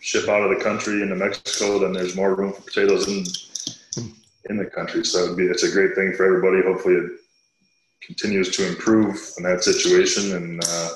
ship 0.00 0.28
out 0.28 0.42
of 0.42 0.50
the 0.50 0.62
country 0.62 1.02
into 1.02 1.14
Mexico, 1.14 1.78
then 1.78 1.92
there's 1.92 2.16
more 2.16 2.34
room 2.34 2.52
for 2.52 2.62
potatoes 2.62 3.06
in 3.06 3.24
in 4.50 4.56
the 4.56 4.66
country. 4.66 5.04
So 5.04 5.24
it'd 5.24 5.36
be 5.36 5.44
it's 5.44 5.62
a 5.62 5.70
great 5.70 5.94
thing 5.94 6.12
for 6.16 6.26
everybody. 6.26 6.66
Hopefully, 6.66 6.96
it 6.96 7.12
continues 8.02 8.50
to 8.56 8.66
improve 8.66 9.16
in 9.38 9.44
that 9.44 9.62
situation 9.62 10.34
and 10.34 10.64
uh, 10.66 10.90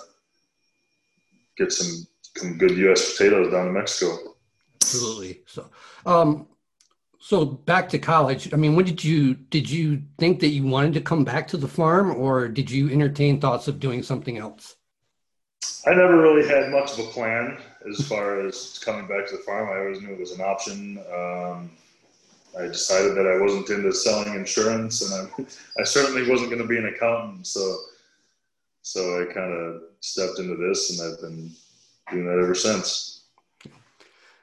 get 1.56 1.72
some 1.72 2.04
some 2.36 2.58
good 2.58 2.76
U.S. 2.78 3.12
potatoes 3.12 3.52
down 3.52 3.66
to 3.66 3.72
Mexico. 3.72 4.34
Absolutely. 4.82 5.42
So, 5.46 5.70
um, 6.06 6.48
so 7.20 7.44
back 7.44 7.88
to 7.90 8.00
college. 8.00 8.52
I 8.52 8.56
mean, 8.56 8.74
when 8.74 8.84
did 8.84 9.04
you 9.04 9.34
did 9.34 9.70
you 9.70 10.02
think 10.18 10.40
that 10.40 10.48
you 10.48 10.66
wanted 10.66 10.94
to 10.94 11.00
come 11.00 11.22
back 11.22 11.46
to 11.48 11.56
the 11.56 11.68
farm, 11.68 12.16
or 12.16 12.48
did 12.48 12.68
you 12.68 12.90
entertain 12.90 13.40
thoughts 13.40 13.68
of 13.68 13.78
doing 13.78 14.02
something 14.02 14.38
else? 14.38 14.74
I 15.88 15.94
never 15.94 16.20
really 16.20 16.46
had 16.46 16.70
much 16.70 16.92
of 16.92 16.98
a 16.98 17.08
plan 17.10 17.56
as 17.88 18.06
far 18.06 18.40
as 18.46 18.78
coming 18.84 19.06
back 19.06 19.26
to 19.28 19.38
the 19.38 19.42
farm. 19.42 19.70
I 19.70 19.80
always 19.80 20.02
knew 20.02 20.12
it 20.12 20.20
was 20.20 20.32
an 20.32 20.42
option. 20.42 20.98
Um, 21.14 21.70
I 22.58 22.66
decided 22.66 23.14
that 23.16 23.26
I 23.26 23.40
wasn't 23.40 23.70
into 23.70 23.92
selling 23.92 24.34
insurance, 24.34 25.00
and 25.00 25.30
I, 25.38 25.80
I 25.80 25.84
certainly 25.84 26.28
wasn't 26.28 26.50
going 26.50 26.60
to 26.60 26.68
be 26.68 26.76
an 26.76 26.92
accountant. 26.94 27.46
So, 27.46 27.78
so 28.82 29.22
I 29.22 29.32
kind 29.32 29.50
of 29.50 29.82
stepped 30.00 30.38
into 30.38 30.56
this, 30.56 30.98
and 31.00 31.10
I've 31.10 31.20
been 31.22 31.50
doing 32.10 32.26
that 32.26 32.42
ever 32.42 32.54
since. 32.54 33.22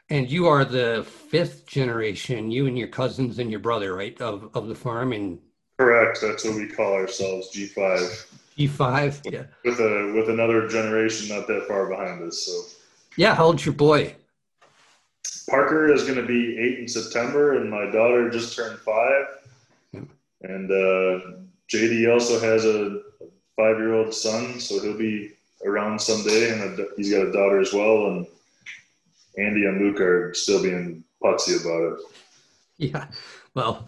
And 0.10 0.30
you 0.30 0.48
are 0.48 0.66
the 0.66 1.06
fifth 1.30 1.68
generation, 1.68 2.50
you 2.50 2.66
and 2.66 2.78
your 2.78 2.88
cousins 2.88 3.38
and 3.38 3.52
your 3.52 3.60
brother, 3.60 3.96
right, 3.96 4.20
of, 4.20 4.50
of 4.56 4.68
the 4.68 4.76
farm. 4.76 5.14
And 5.14 5.40
correct, 5.78 6.22
that's 6.22 6.44
what 6.44 6.56
we 6.56 6.68
call 6.68 6.94
ourselves, 6.94 7.50
G 7.50 7.68
five. 7.68 8.28
G 8.58 8.68
five, 8.68 9.22
yeah. 9.26 9.44
With 9.64 9.80
a 9.80 10.14
with 10.16 10.30
another 10.30 10.68
generation 10.68 11.36
not 11.36 11.48
that 11.48 11.68
far 11.68 11.88
behind 11.90 12.24
us. 12.24 12.40
So. 12.40 12.62
Yeah, 13.18 13.36
how 13.36 13.46
old's 13.46 13.66
your 13.66 13.76
boy? 13.76 14.16
Parker 15.50 15.92
is 15.92 16.04
going 16.04 16.16
to 16.16 16.26
be 16.26 16.58
eight 16.58 16.80
in 16.80 16.88
September, 16.88 17.60
and 17.60 17.70
my 17.70 17.86
daughter 17.92 18.30
just 18.30 18.56
turned 18.56 18.80
five. 18.80 19.26
And 20.42 20.72
uh, 20.72 21.38
JD 21.72 22.12
also 22.12 22.40
has 22.40 22.66
a 22.66 23.02
five-year-old 23.56 24.14
son, 24.14 24.60
so 24.60 24.80
he'll 24.80 24.98
be 24.98 25.32
around 25.66 26.00
someday, 26.00 26.52
and 26.52 26.80
a, 26.80 26.86
he's 26.98 27.12
got 27.12 27.26
a 27.28 27.32
daughter 27.32 27.60
as 27.60 27.74
well. 27.74 28.08
And 28.08 28.28
Andy 29.38 29.66
and 29.66 29.82
Luke 29.82 30.00
are 30.00 30.34
still 30.34 30.62
being 30.62 31.04
putsy 31.24 31.62
about 31.62 31.94
it. 31.94 32.06
Yeah, 32.78 33.08
well, 33.54 33.88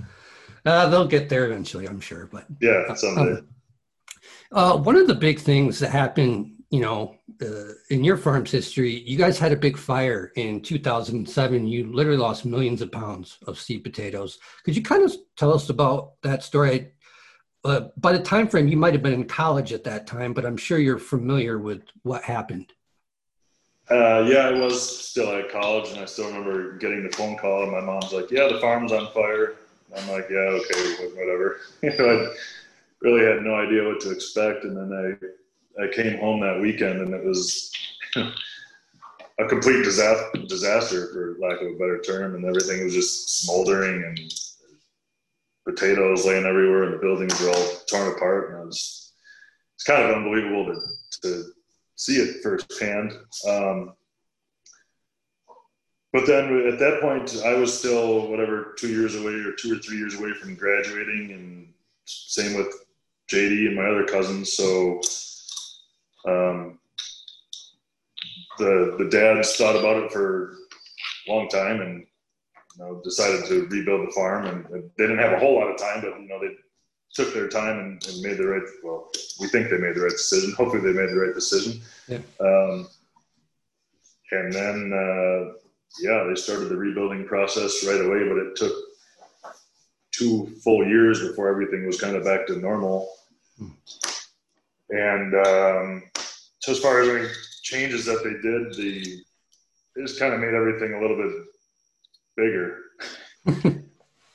uh, 0.65 0.89
they'll 0.89 1.07
get 1.07 1.29
there 1.29 1.45
eventually, 1.45 1.87
I'm 1.87 1.99
sure. 1.99 2.27
But 2.31 2.45
yeah, 2.61 2.93
someday. 2.93 3.39
Um, 3.39 3.47
uh, 4.51 4.77
one 4.77 4.95
of 4.95 5.07
the 5.07 5.15
big 5.15 5.39
things 5.39 5.79
that 5.79 5.89
happened, 5.89 6.53
you 6.69 6.81
know, 6.81 7.15
uh, 7.41 7.73
in 7.89 8.03
your 8.03 8.17
farm's 8.17 8.51
history, 8.51 9.01
you 9.01 9.17
guys 9.17 9.37
had 9.37 9.51
a 9.51 9.57
big 9.57 9.77
fire 9.77 10.31
in 10.35 10.61
2007. 10.61 11.67
You 11.67 11.91
literally 11.93 12.17
lost 12.17 12.45
millions 12.45 12.81
of 12.81 12.91
pounds 12.91 13.37
of 13.47 13.59
seed 13.59 13.83
potatoes. 13.83 14.39
Could 14.63 14.75
you 14.75 14.83
kind 14.83 15.03
of 15.03 15.15
tell 15.35 15.53
us 15.53 15.69
about 15.69 16.13
that 16.23 16.43
story? 16.43 16.91
Uh, 17.63 17.89
by 17.97 18.13
the 18.13 18.19
time 18.19 18.47
frame, 18.47 18.67
you 18.67 18.77
might 18.77 18.93
have 18.93 19.03
been 19.03 19.13
in 19.13 19.25
college 19.25 19.73
at 19.73 19.83
that 19.83 20.07
time, 20.07 20.33
but 20.33 20.45
I'm 20.45 20.57
sure 20.57 20.79
you're 20.79 20.97
familiar 20.97 21.59
with 21.59 21.83
what 22.03 22.23
happened. 22.23 22.71
Uh, 23.89 24.25
yeah, 24.27 24.49
I 24.49 24.51
was 24.51 25.07
still 25.07 25.31
at 25.35 25.49
college, 25.49 25.91
and 25.91 25.99
I 25.99 26.05
still 26.05 26.27
remember 26.27 26.77
getting 26.77 27.03
the 27.03 27.15
phone 27.15 27.37
call, 27.37 27.63
and 27.63 27.71
my 27.71 27.79
mom's 27.79 28.11
like, 28.11 28.29
"Yeah, 28.29 28.47
the 28.51 28.59
farm's 28.59 28.91
on 28.91 29.11
fire." 29.13 29.55
I'm 29.95 30.09
like, 30.09 30.27
"Yeah, 30.29 30.59
okay, 30.59 31.07
whatever." 31.15 31.61
really 33.01 33.25
had 33.25 33.43
no 33.43 33.55
idea 33.55 33.87
what 33.87 33.99
to 34.01 34.11
expect, 34.11 34.63
and 34.63 34.75
then 34.75 34.91
I 34.93 35.83
I 35.83 35.87
came 35.89 36.17
home 36.17 36.41
that 36.41 36.59
weekend 36.59 37.01
and 37.01 37.13
it 37.13 37.23
was 37.23 37.71
a 38.15 39.45
complete 39.45 39.83
disaster, 39.83 40.39
disaster, 40.47 41.07
for 41.13 41.35
lack 41.39 41.61
of 41.61 41.67
a 41.67 41.77
better 41.77 42.01
term, 42.01 42.35
and 42.35 42.45
everything 42.45 42.83
was 42.83 42.93
just 42.93 43.43
smoldering 43.43 44.03
and 44.03 44.33
potatoes 45.65 46.25
laying 46.25 46.45
everywhere, 46.45 46.83
and 46.83 46.93
the 46.93 46.97
buildings 46.97 47.39
were 47.39 47.49
all 47.49 47.69
torn 47.89 48.11
apart. 48.13 48.51
And 48.51 48.63
it 48.63 48.65
was 48.65 49.13
it's 49.75 49.83
kind 49.83 50.03
of 50.03 50.15
unbelievable 50.15 50.65
to 50.65 50.79
to 51.21 51.43
see 51.95 52.17
it 52.17 52.41
firsthand. 52.41 53.13
Um, 53.47 53.93
but 56.13 56.25
then 56.25 56.67
at 56.67 56.79
that 56.79 57.01
point, 57.01 57.37
I 57.45 57.53
was 57.53 57.77
still 57.77 58.27
whatever 58.27 58.73
two 58.79 58.87
years 58.87 59.15
away 59.15 59.33
or 59.33 59.51
two 59.51 59.73
or 59.73 59.79
three 59.79 59.97
years 59.97 60.15
away 60.15 60.33
from 60.33 60.55
graduating, 60.55 61.31
and 61.33 61.73
same 62.05 62.55
with 62.55 62.73
JD 63.31 63.67
and 63.67 63.75
my 63.75 63.85
other 63.85 64.05
cousins. 64.05 64.53
So 64.53 65.01
um, 66.27 66.79
the 68.57 68.95
the 68.97 69.09
dads 69.09 69.55
thought 69.55 69.75
about 69.75 70.03
it 70.03 70.11
for 70.11 70.53
a 71.27 71.31
long 71.31 71.49
time 71.49 71.81
and 71.81 72.05
you 72.77 72.85
know, 72.85 73.01
decided 73.03 73.45
to 73.45 73.67
rebuild 73.67 74.07
the 74.07 74.11
farm. 74.11 74.45
And 74.45 74.65
they 74.71 75.07
didn't 75.07 75.19
have 75.19 75.33
a 75.33 75.39
whole 75.39 75.55
lot 75.55 75.69
of 75.69 75.77
time, 75.77 76.01
but 76.01 76.19
you 76.19 76.27
know 76.27 76.39
they 76.39 76.55
took 77.13 77.33
their 77.33 77.47
time 77.47 77.79
and, 77.79 78.07
and, 78.07 78.21
made 78.21 78.37
the 78.37 78.47
right. 78.47 78.61
Well, 78.83 79.09
we 79.39 79.47
think 79.47 79.69
they 79.69 79.77
made 79.77 79.95
the 79.95 80.01
right 80.01 80.11
decision. 80.11 80.53
Hopefully, 80.53 80.81
they 80.81 80.97
made 80.97 81.09
the 81.09 81.19
right 81.19 81.33
decision. 81.33 81.81
Yeah. 82.07 82.19
Um, 82.39 82.87
and 84.31 84.51
then, 84.51 84.91
uh, 84.93 85.53
yeah, 86.01 86.25
they 86.27 86.35
started 86.35 86.69
the 86.69 86.75
rebuilding 86.75 87.25
process 87.25 87.85
right 87.87 88.01
away, 88.01 88.27
but 88.27 88.37
it 88.37 88.55
took 88.55 88.73
two 90.17 90.47
full 90.63 90.85
years 90.85 91.19
before 91.21 91.49
everything 91.49 91.85
was 91.85 91.99
kind 91.99 92.15
of 92.15 92.23
back 92.23 92.47
to 92.47 92.57
normal. 92.57 93.09
Hmm. 93.57 93.69
And 94.89 95.35
um, 95.35 96.03
so, 96.59 96.71
as 96.71 96.79
far 96.79 97.01
as 97.01 97.09
any 97.09 97.27
changes 97.61 98.05
that 98.05 98.23
they 98.23 98.31
did, 98.31 98.73
the 98.75 99.23
they 99.95 100.01
just 100.03 100.19
kind 100.19 100.33
of 100.33 100.39
made 100.39 100.53
everything 100.53 100.93
a 100.93 101.01
little 101.01 101.17
bit 101.17 101.33
bigger. 102.35 102.79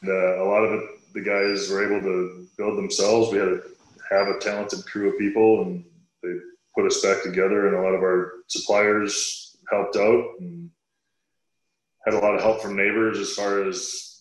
uh, 0.08 0.42
a 0.42 0.46
lot 0.46 0.64
of 0.64 0.72
it, 0.72 0.90
the 1.14 1.20
guys 1.20 1.70
were 1.70 1.84
able 1.84 2.02
to 2.02 2.48
build 2.58 2.76
themselves. 2.76 3.30
We 3.30 3.38
had 3.38 3.46
to 3.46 3.62
have 4.10 4.28
a 4.28 4.38
talented 4.40 4.84
crew 4.86 5.10
of 5.10 5.18
people, 5.18 5.62
and 5.62 5.84
they 6.22 6.34
put 6.74 6.86
us 6.86 7.00
back 7.00 7.22
together. 7.22 7.68
And 7.68 7.76
a 7.76 7.80
lot 7.80 7.94
of 7.94 8.02
our 8.02 8.32
suppliers 8.48 9.56
helped 9.70 9.96
out, 9.96 10.24
and 10.40 10.70
had 12.04 12.14
a 12.14 12.18
lot 12.18 12.34
of 12.34 12.42
help 12.42 12.60
from 12.60 12.76
neighbors 12.76 13.18
as 13.18 13.32
far 13.34 13.62
as 13.62 14.11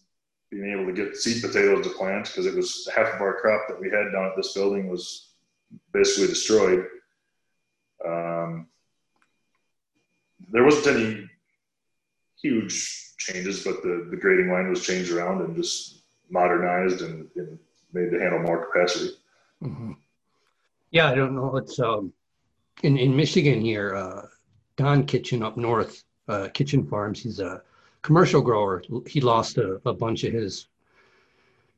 being 0.52 0.72
able 0.72 0.86
to 0.86 0.94
get 0.94 1.16
seed 1.16 1.42
potatoes 1.42 1.86
to 1.86 1.94
plant 1.94 2.28
because 2.28 2.46
it 2.46 2.56
was 2.56 2.88
half 2.94 3.14
of 3.14 3.22
our 3.22 3.40
crop 3.40 3.68
that 3.68 3.80
we 3.80 3.90
had 3.90 4.12
down 4.12 4.26
at 4.26 4.36
this 4.36 4.54
building 4.54 4.90
was 4.90 5.30
basically 5.94 6.28
destroyed. 6.28 6.86
Um, 8.06 8.68
there 10.52 10.66
wasn't 10.66 10.98
any 10.98 11.30
huge 12.42 13.14
changes, 13.18 13.64
but 13.64 13.82
the, 13.82 14.08
the 14.12 14.18
grading 14.18 14.52
line 14.52 14.70
was 14.70 14.84
changed 14.84 15.12
around 15.12 15.42
and 15.42 15.56
just 15.56 16.04
modernized 16.30 17.02
and, 17.02 17.28
and 17.38 17.58
made 17.94 18.12
to 18.12 18.20
handle 18.20 18.40
more 18.40 18.66
capacity. 18.66 19.12
Mm-hmm. 19.64 19.94
Yeah, 20.92 21.10
I 21.10 21.16
don't 21.16 21.36
know. 21.36 21.56
It's 21.56 21.80
um, 21.80 22.12
in 22.84 22.98
in 22.98 23.16
Michigan 23.16 23.62
here. 23.62 23.96
Uh, 23.96 24.26
Don 24.76 25.06
Kitchen 25.06 25.44
up 25.44 25.58
north, 25.58 26.04
uh, 26.28 26.50
Kitchen 26.54 26.86
Farms. 26.86 27.22
He's 27.22 27.40
a 27.40 27.62
commercial 28.02 28.42
grower. 28.42 28.84
He 29.08 29.22
lost 29.22 29.58
a, 29.58 29.80
a 29.86 29.94
bunch 29.94 30.24
of 30.24 30.34
his 30.34 30.68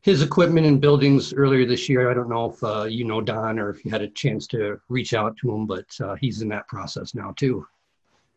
his 0.02 0.22
equipment 0.22 0.68
and 0.68 0.82
buildings 0.82 1.34
earlier 1.34 1.66
this 1.66 1.88
year. 1.88 2.12
I 2.12 2.14
don't 2.14 2.30
know 2.30 2.52
if 2.52 2.64
uh, 2.64 2.84
you 2.84 3.06
know 3.06 3.22
Don 3.22 3.58
or 3.58 3.70
if 3.70 3.86
you 3.86 3.92
had 3.92 4.02
a 4.02 4.10
chance 4.10 4.48
to 4.48 4.80
reach 4.90 5.14
out 5.14 5.38
to 5.38 5.52
him, 5.54 5.66
but 5.66 5.86
uh, 6.02 6.16
he's 6.16 6.42
in 6.42 6.50
that 6.50 6.68
process 6.68 7.16
now 7.16 7.34
too. 7.38 7.66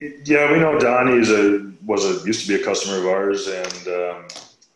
Yeah, 0.00 0.52
we 0.52 0.58
know 0.58 0.78
Don. 0.78 1.18
He's 1.18 1.30
a 1.30 1.72
was 1.84 2.04
a 2.04 2.24
used 2.26 2.46
to 2.46 2.56
be 2.56 2.62
a 2.62 2.64
customer 2.64 2.98
of 2.98 3.06
ours, 3.06 3.48
and 3.48 3.88
um, 3.88 4.28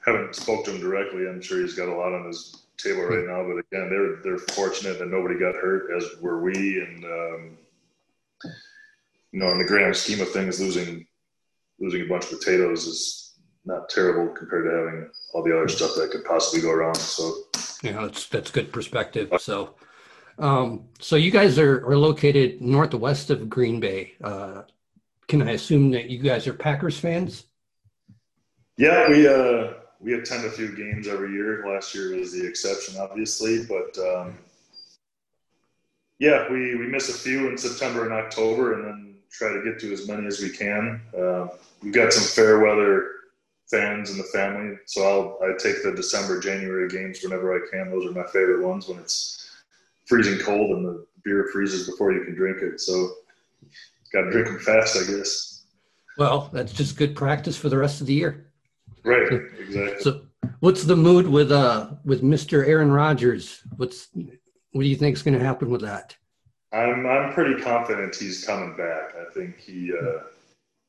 haven't 0.05 0.35
spoke 0.35 0.65
to 0.65 0.73
him 0.73 0.81
directly. 0.81 1.29
I'm 1.29 1.41
sure 1.41 1.61
he's 1.61 1.75
got 1.75 1.89
a 1.89 1.95
lot 1.95 2.13
on 2.13 2.27
his 2.27 2.63
table 2.77 3.03
right 3.03 3.27
now. 3.27 3.45
But 3.45 3.59
again, 3.59 3.89
they're 3.91 4.17
they're 4.23 4.39
fortunate 4.55 4.99
that 4.99 5.09
nobody 5.09 5.39
got 5.39 5.55
hurt, 5.55 5.91
as 5.97 6.21
were 6.21 6.41
we. 6.41 6.81
And 6.81 7.05
um, 7.05 7.59
you 9.33 9.39
know, 9.39 9.51
in 9.53 9.59
the 9.59 9.65
grand 9.65 9.95
scheme 9.95 10.21
of 10.21 10.31
things, 10.33 10.61
losing 10.61 11.07
losing 11.81 12.03
a 12.03 12.07
bunch 12.07 12.31
of 12.31 12.39
potatoes 12.39 12.87
is 12.87 13.35
not 13.65 13.89
terrible 13.89 14.33
compared 14.35 14.65
to 14.65 14.71
having 14.71 15.11
all 15.33 15.43
the 15.43 15.57
other 15.57 15.69
stuff 15.69 15.93
that 15.97 16.11
could 16.11 16.25
possibly 16.25 16.63
go 16.63 16.73
wrong. 16.73 16.95
So 16.95 17.35
yeah, 17.83 18.03
that's 18.03 18.29
that's 18.29 18.51
good 18.51 18.73
perspective. 18.73 19.33
So. 19.39 19.75
Um, 20.39 20.89
so 20.99 21.17
you 21.17 21.31
guys 21.31 21.59
are, 21.59 21.87
are 21.87 21.99
located 21.99 22.63
northwest 22.63 23.29
of 23.29 23.51
Green 23.51 23.79
Bay. 23.79 24.15
Uh, 24.25 24.63
can 25.29 25.47
I 25.47 25.53
assume 25.53 25.91
that 25.91 26.09
you 26.09 26.19
guys 26.19 26.47
are 26.47 26.55
Packers 26.55 26.99
fans? 26.99 27.45
Yeah, 28.79 29.07
we 29.11 29.29
uh, 29.29 29.75
we 30.01 30.15
attend 30.15 30.47
a 30.47 30.51
few 30.51 30.75
games 30.75 31.07
every 31.07 31.33
year. 31.33 31.63
Last 31.67 31.95
year 31.95 32.17
was 32.17 32.33
the 32.33 32.47
exception, 32.47 32.97
obviously, 32.99 33.67
but 33.67 33.99
um, 33.99 34.39
yeah, 36.19 36.51
we 36.51 36.75
we 36.77 36.87
miss 36.87 37.11
a 37.11 37.19
few 37.19 37.49
in 37.51 37.59
September 37.59 38.05
and 38.05 38.13
October, 38.15 38.75
and 38.75 38.85
then 38.85 39.10
try 39.31 39.53
to 39.53 39.63
get 39.63 39.79
to 39.81 39.93
as 39.93 40.09
many 40.09 40.27
as 40.27 40.41
we 40.41 40.51
can. 40.51 41.01
Uh, 41.17 41.49
we've 41.83 41.93
got 41.93 42.13
some 42.13 42.25
fair 42.25 42.61
weather 42.61 43.13
fans 43.71 44.11
in 44.11 44.19
the 44.19 44.25
family, 44.25 44.77
so 44.87 45.39
I'll 45.41 45.49
I 45.49 45.57
take 45.57 45.83
the 45.83 45.93
December 45.93 46.41
January 46.41 46.89
games 46.89 47.21
whenever 47.23 47.55
I 47.55 47.69
can. 47.71 47.91
Those 47.91 48.07
are 48.07 48.13
my 48.13 48.27
favorite 48.27 48.67
ones 48.67 48.89
when 48.89 48.99
it's 48.99 49.51
freezing 50.07 50.39
cold 50.41 50.71
and 50.71 50.85
the 50.85 51.07
beer 51.25 51.49
freezes 51.53 51.89
before 51.89 52.13
you 52.13 52.25
can 52.25 52.35
drink 52.35 52.59
it. 52.63 52.81
So 52.81 53.15
got 54.13 54.23
to 54.23 54.31
drink 54.31 54.49
them 54.49 54.59
fast, 54.59 54.97
I 54.97 55.11
guess. 55.11 55.63
Well, 56.19 56.51
that's 56.53 56.73
just 56.73 56.97
good 56.97 57.15
practice 57.15 57.57
for 57.57 57.69
the 57.69 57.79
rest 57.79 58.01
of 58.01 58.07
the 58.07 58.15
year. 58.15 58.47
Right. 59.05 59.33
Exactly. 59.59 60.01
So, 60.01 60.23
what's 60.59 60.85
the 60.85 60.97
mood 60.97 61.27
with 61.27 61.53
uh 61.53 61.93
with 62.05 62.23
Mr. 62.23 62.67
Aaron 62.67 62.91
Rodgers? 62.91 63.63
What's 63.77 64.09
what 64.73 64.83
do 64.83 64.89
you 64.89 64.97
think 64.97 65.17
is 65.17 65.23
going 65.23 65.39
to 65.39 65.45
happen 65.45 65.71
with 65.71 65.81
that? 65.83 66.17
I'm 66.73 67.07
I'm 67.07 67.33
pretty 67.33 67.61
confident 67.61 68.15
he's 68.15 68.45
coming 68.45 68.77
back. 68.77 69.15
I 69.21 69.33
think 69.33 69.59
he 69.59 69.93
uh, 69.93 70.25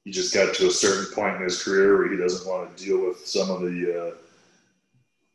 he 0.04 0.12
just 0.12 0.34
got 0.34 0.54
to 0.56 0.68
a 0.68 0.72
certain 0.72 1.14
point 1.14 1.38
in 1.38 1.44
his 1.44 1.64
career 1.64 1.98
where 1.98 2.12
he 2.12 2.18
doesn't 2.18 2.48
want 2.48 2.76
to 2.76 2.84
deal 2.84 3.06
with 3.06 3.26
some 3.26 3.50
of 3.50 3.62
the 3.62 4.12
uh, 4.12 4.16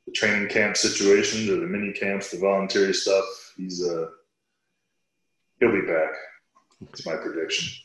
the 0.06 0.12
training 0.12 0.48
camp 0.48 0.76
situations 0.76 1.48
or 1.48 1.60
the 1.60 1.66
mini 1.66 1.92
camps, 1.92 2.30
the 2.30 2.38
voluntary 2.38 2.94
stuff. 2.94 3.24
He's 3.56 3.84
uh 3.84 4.08
he'll 5.58 5.72
be 5.72 5.86
back. 5.86 6.10
It's 6.92 7.06
my 7.06 7.16
prediction. 7.16 7.82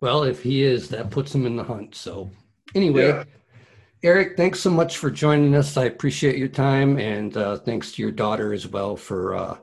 Well, 0.00 0.22
if 0.22 0.42
he 0.42 0.62
is, 0.62 0.88
that 0.90 1.10
puts 1.10 1.34
him 1.34 1.44
in 1.44 1.56
the 1.56 1.64
hunt. 1.64 1.96
So, 1.96 2.30
anyway, 2.74 3.08
yeah. 3.08 3.24
Eric, 4.04 4.36
thanks 4.36 4.60
so 4.60 4.70
much 4.70 4.98
for 4.98 5.10
joining 5.10 5.56
us. 5.56 5.76
I 5.76 5.86
appreciate 5.86 6.36
your 6.36 6.48
time, 6.48 6.98
and 6.98 7.36
uh, 7.36 7.56
thanks 7.56 7.90
to 7.92 8.02
your 8.02 8.12
daughter 8.12 8.52
as 8.52 8.68
well 8.68 8.94
for 8.94 9.34
uh, 9.34 9.56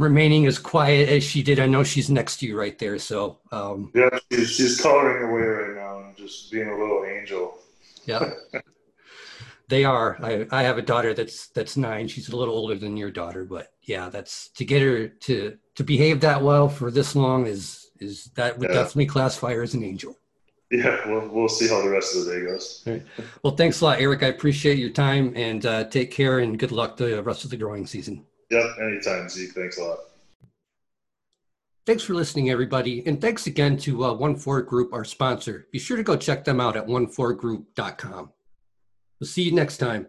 remaining 0.00 0.46
as 0.46 0.58
quiet 0.58 1.08
as 1.08 1.22
she 1.22 1.42
did. 1.42 1.60
I 1.60 1.66
know 1.66 1.84
she's 1.84 2.10
next 2.10 2.38
to 2.38 2.46
you 2.46 2.58
right 2.58 2.78
there. 2.78 2.98
So, 2.98 3.38
um, 3.52 3.92
yeah, 3.94 4.08
she's, 4.32 4.50
she's 4.50 4.80
coloring 4.80 5.30
away 5.30 5.42
right 5.42 5.76
now 5.76 5.98
and 6.00 6.16
just 6.16 6.50
being 6.50 6.68
a 6.68 6.76
little 6.76 7.04
angel. 7.04 7.58
Yeah. 8.06 8.30
they 9.68 9.84
are. 9.84 10.18
I, 10.22 10.46
I 10.50 10.62
have 10.62 10.78
a 10.78 10.82
daughter 10.82 11.14
that's 11.14 11.48
that's 11.48 11.76
nine. 11.76 12.08
She's 12.08 12.30
a 12.30 12.36
little 12.36 12.54
older 12.54 12.74
than 12.74 12.96
your 12.96 13.10
daughter, 13.10 13.44
but 13.44 13.72
yeah, 13.82 14.08
that's 14.08 14.48
to 14.50 14.64
get 14.64 14.82
her 14.82 15.08
to 15.08 15.58
to 15.76 15.84
behave 15.84 16.20
that 16.20 16.42
well 16.42 16.68
for 16.68 16.90
this 16.90 17.14
long 17.14 17.46
is 17.46 17.90
is 18.00 18.26
that 18.34 18.58
would 18.58 18.70
yeah. 18.70 18.76
definitely 18.76 19.06
classify 19.06 19.54
her 19.54 19.62
as 19.62 19.74
an 19.74 19.84
angel. 19.84 20.16
Yeah, 20.70 21.00
we'll 21.08 21.28
we'll 21.28 21.48
see 21.48 21.68
how 21.68 21.82
the 21.82 21.90
rest 21.90 22.16
of 22.16 22.24
the 22.24 22.32
day 22.32 22.46
goes. 22.46 22.82
Right. 22.86 23.02
Well, 23.42 23.56
thanks 23.56 23.80
a 23.80 23.84
lot, 23.84 24.00
Eric. 24.00 24.22
I 24.22 24.28
appreciate 24.28 24.78
your 24.78 24.90
time 24.90 25.32
and 25.36 25.66
uh, 25.66 25.84
take 25.84 26.10
care 26.10 26.38
and 26.38 26.58
good 26.58 26.72
luck 26.72 26.96
the 26.96 27.22
rest 27.22 27.44
of 27.44 27.50
the 27.50 27.56
growing 27.56 27.86
season. 27.86 28.24
Yep, 28.50 28.64
anytime, 28.82 29.28
Zeke. 29.28 29.52
Thanks 29.52 29.78
a 29.78 29.84
lot. 29.84 29.98
Thanks 31.86 32.02
for 32.02 32.14
listening, 32.14 32.50
everybody. 32.50 33.04
And 33.06 33.20
thanks 33.20 33.46
again 33.46 33.76
to 33.78 34.04
uh, 34.04 34.12
One 34.12 34.36
Four 34.36 34.62
Group, 34.62 34.92
our 34.92 35.04
sponsor. 35.04 35.66
Be 35.72 35.78
sure 35.78 35.96
to 35.96 36.02
go 36.02 36.16
check 36.16 36.44
them 36.44 36.60
out 36.60 36.76
at 36.76 36.86
onefourgroup.com. 36.86 38.30
We'll 39.18 39.26
see 39.26 39.42
you 39.42 39.52
next 39.52 39.78
time. 39.78 40.06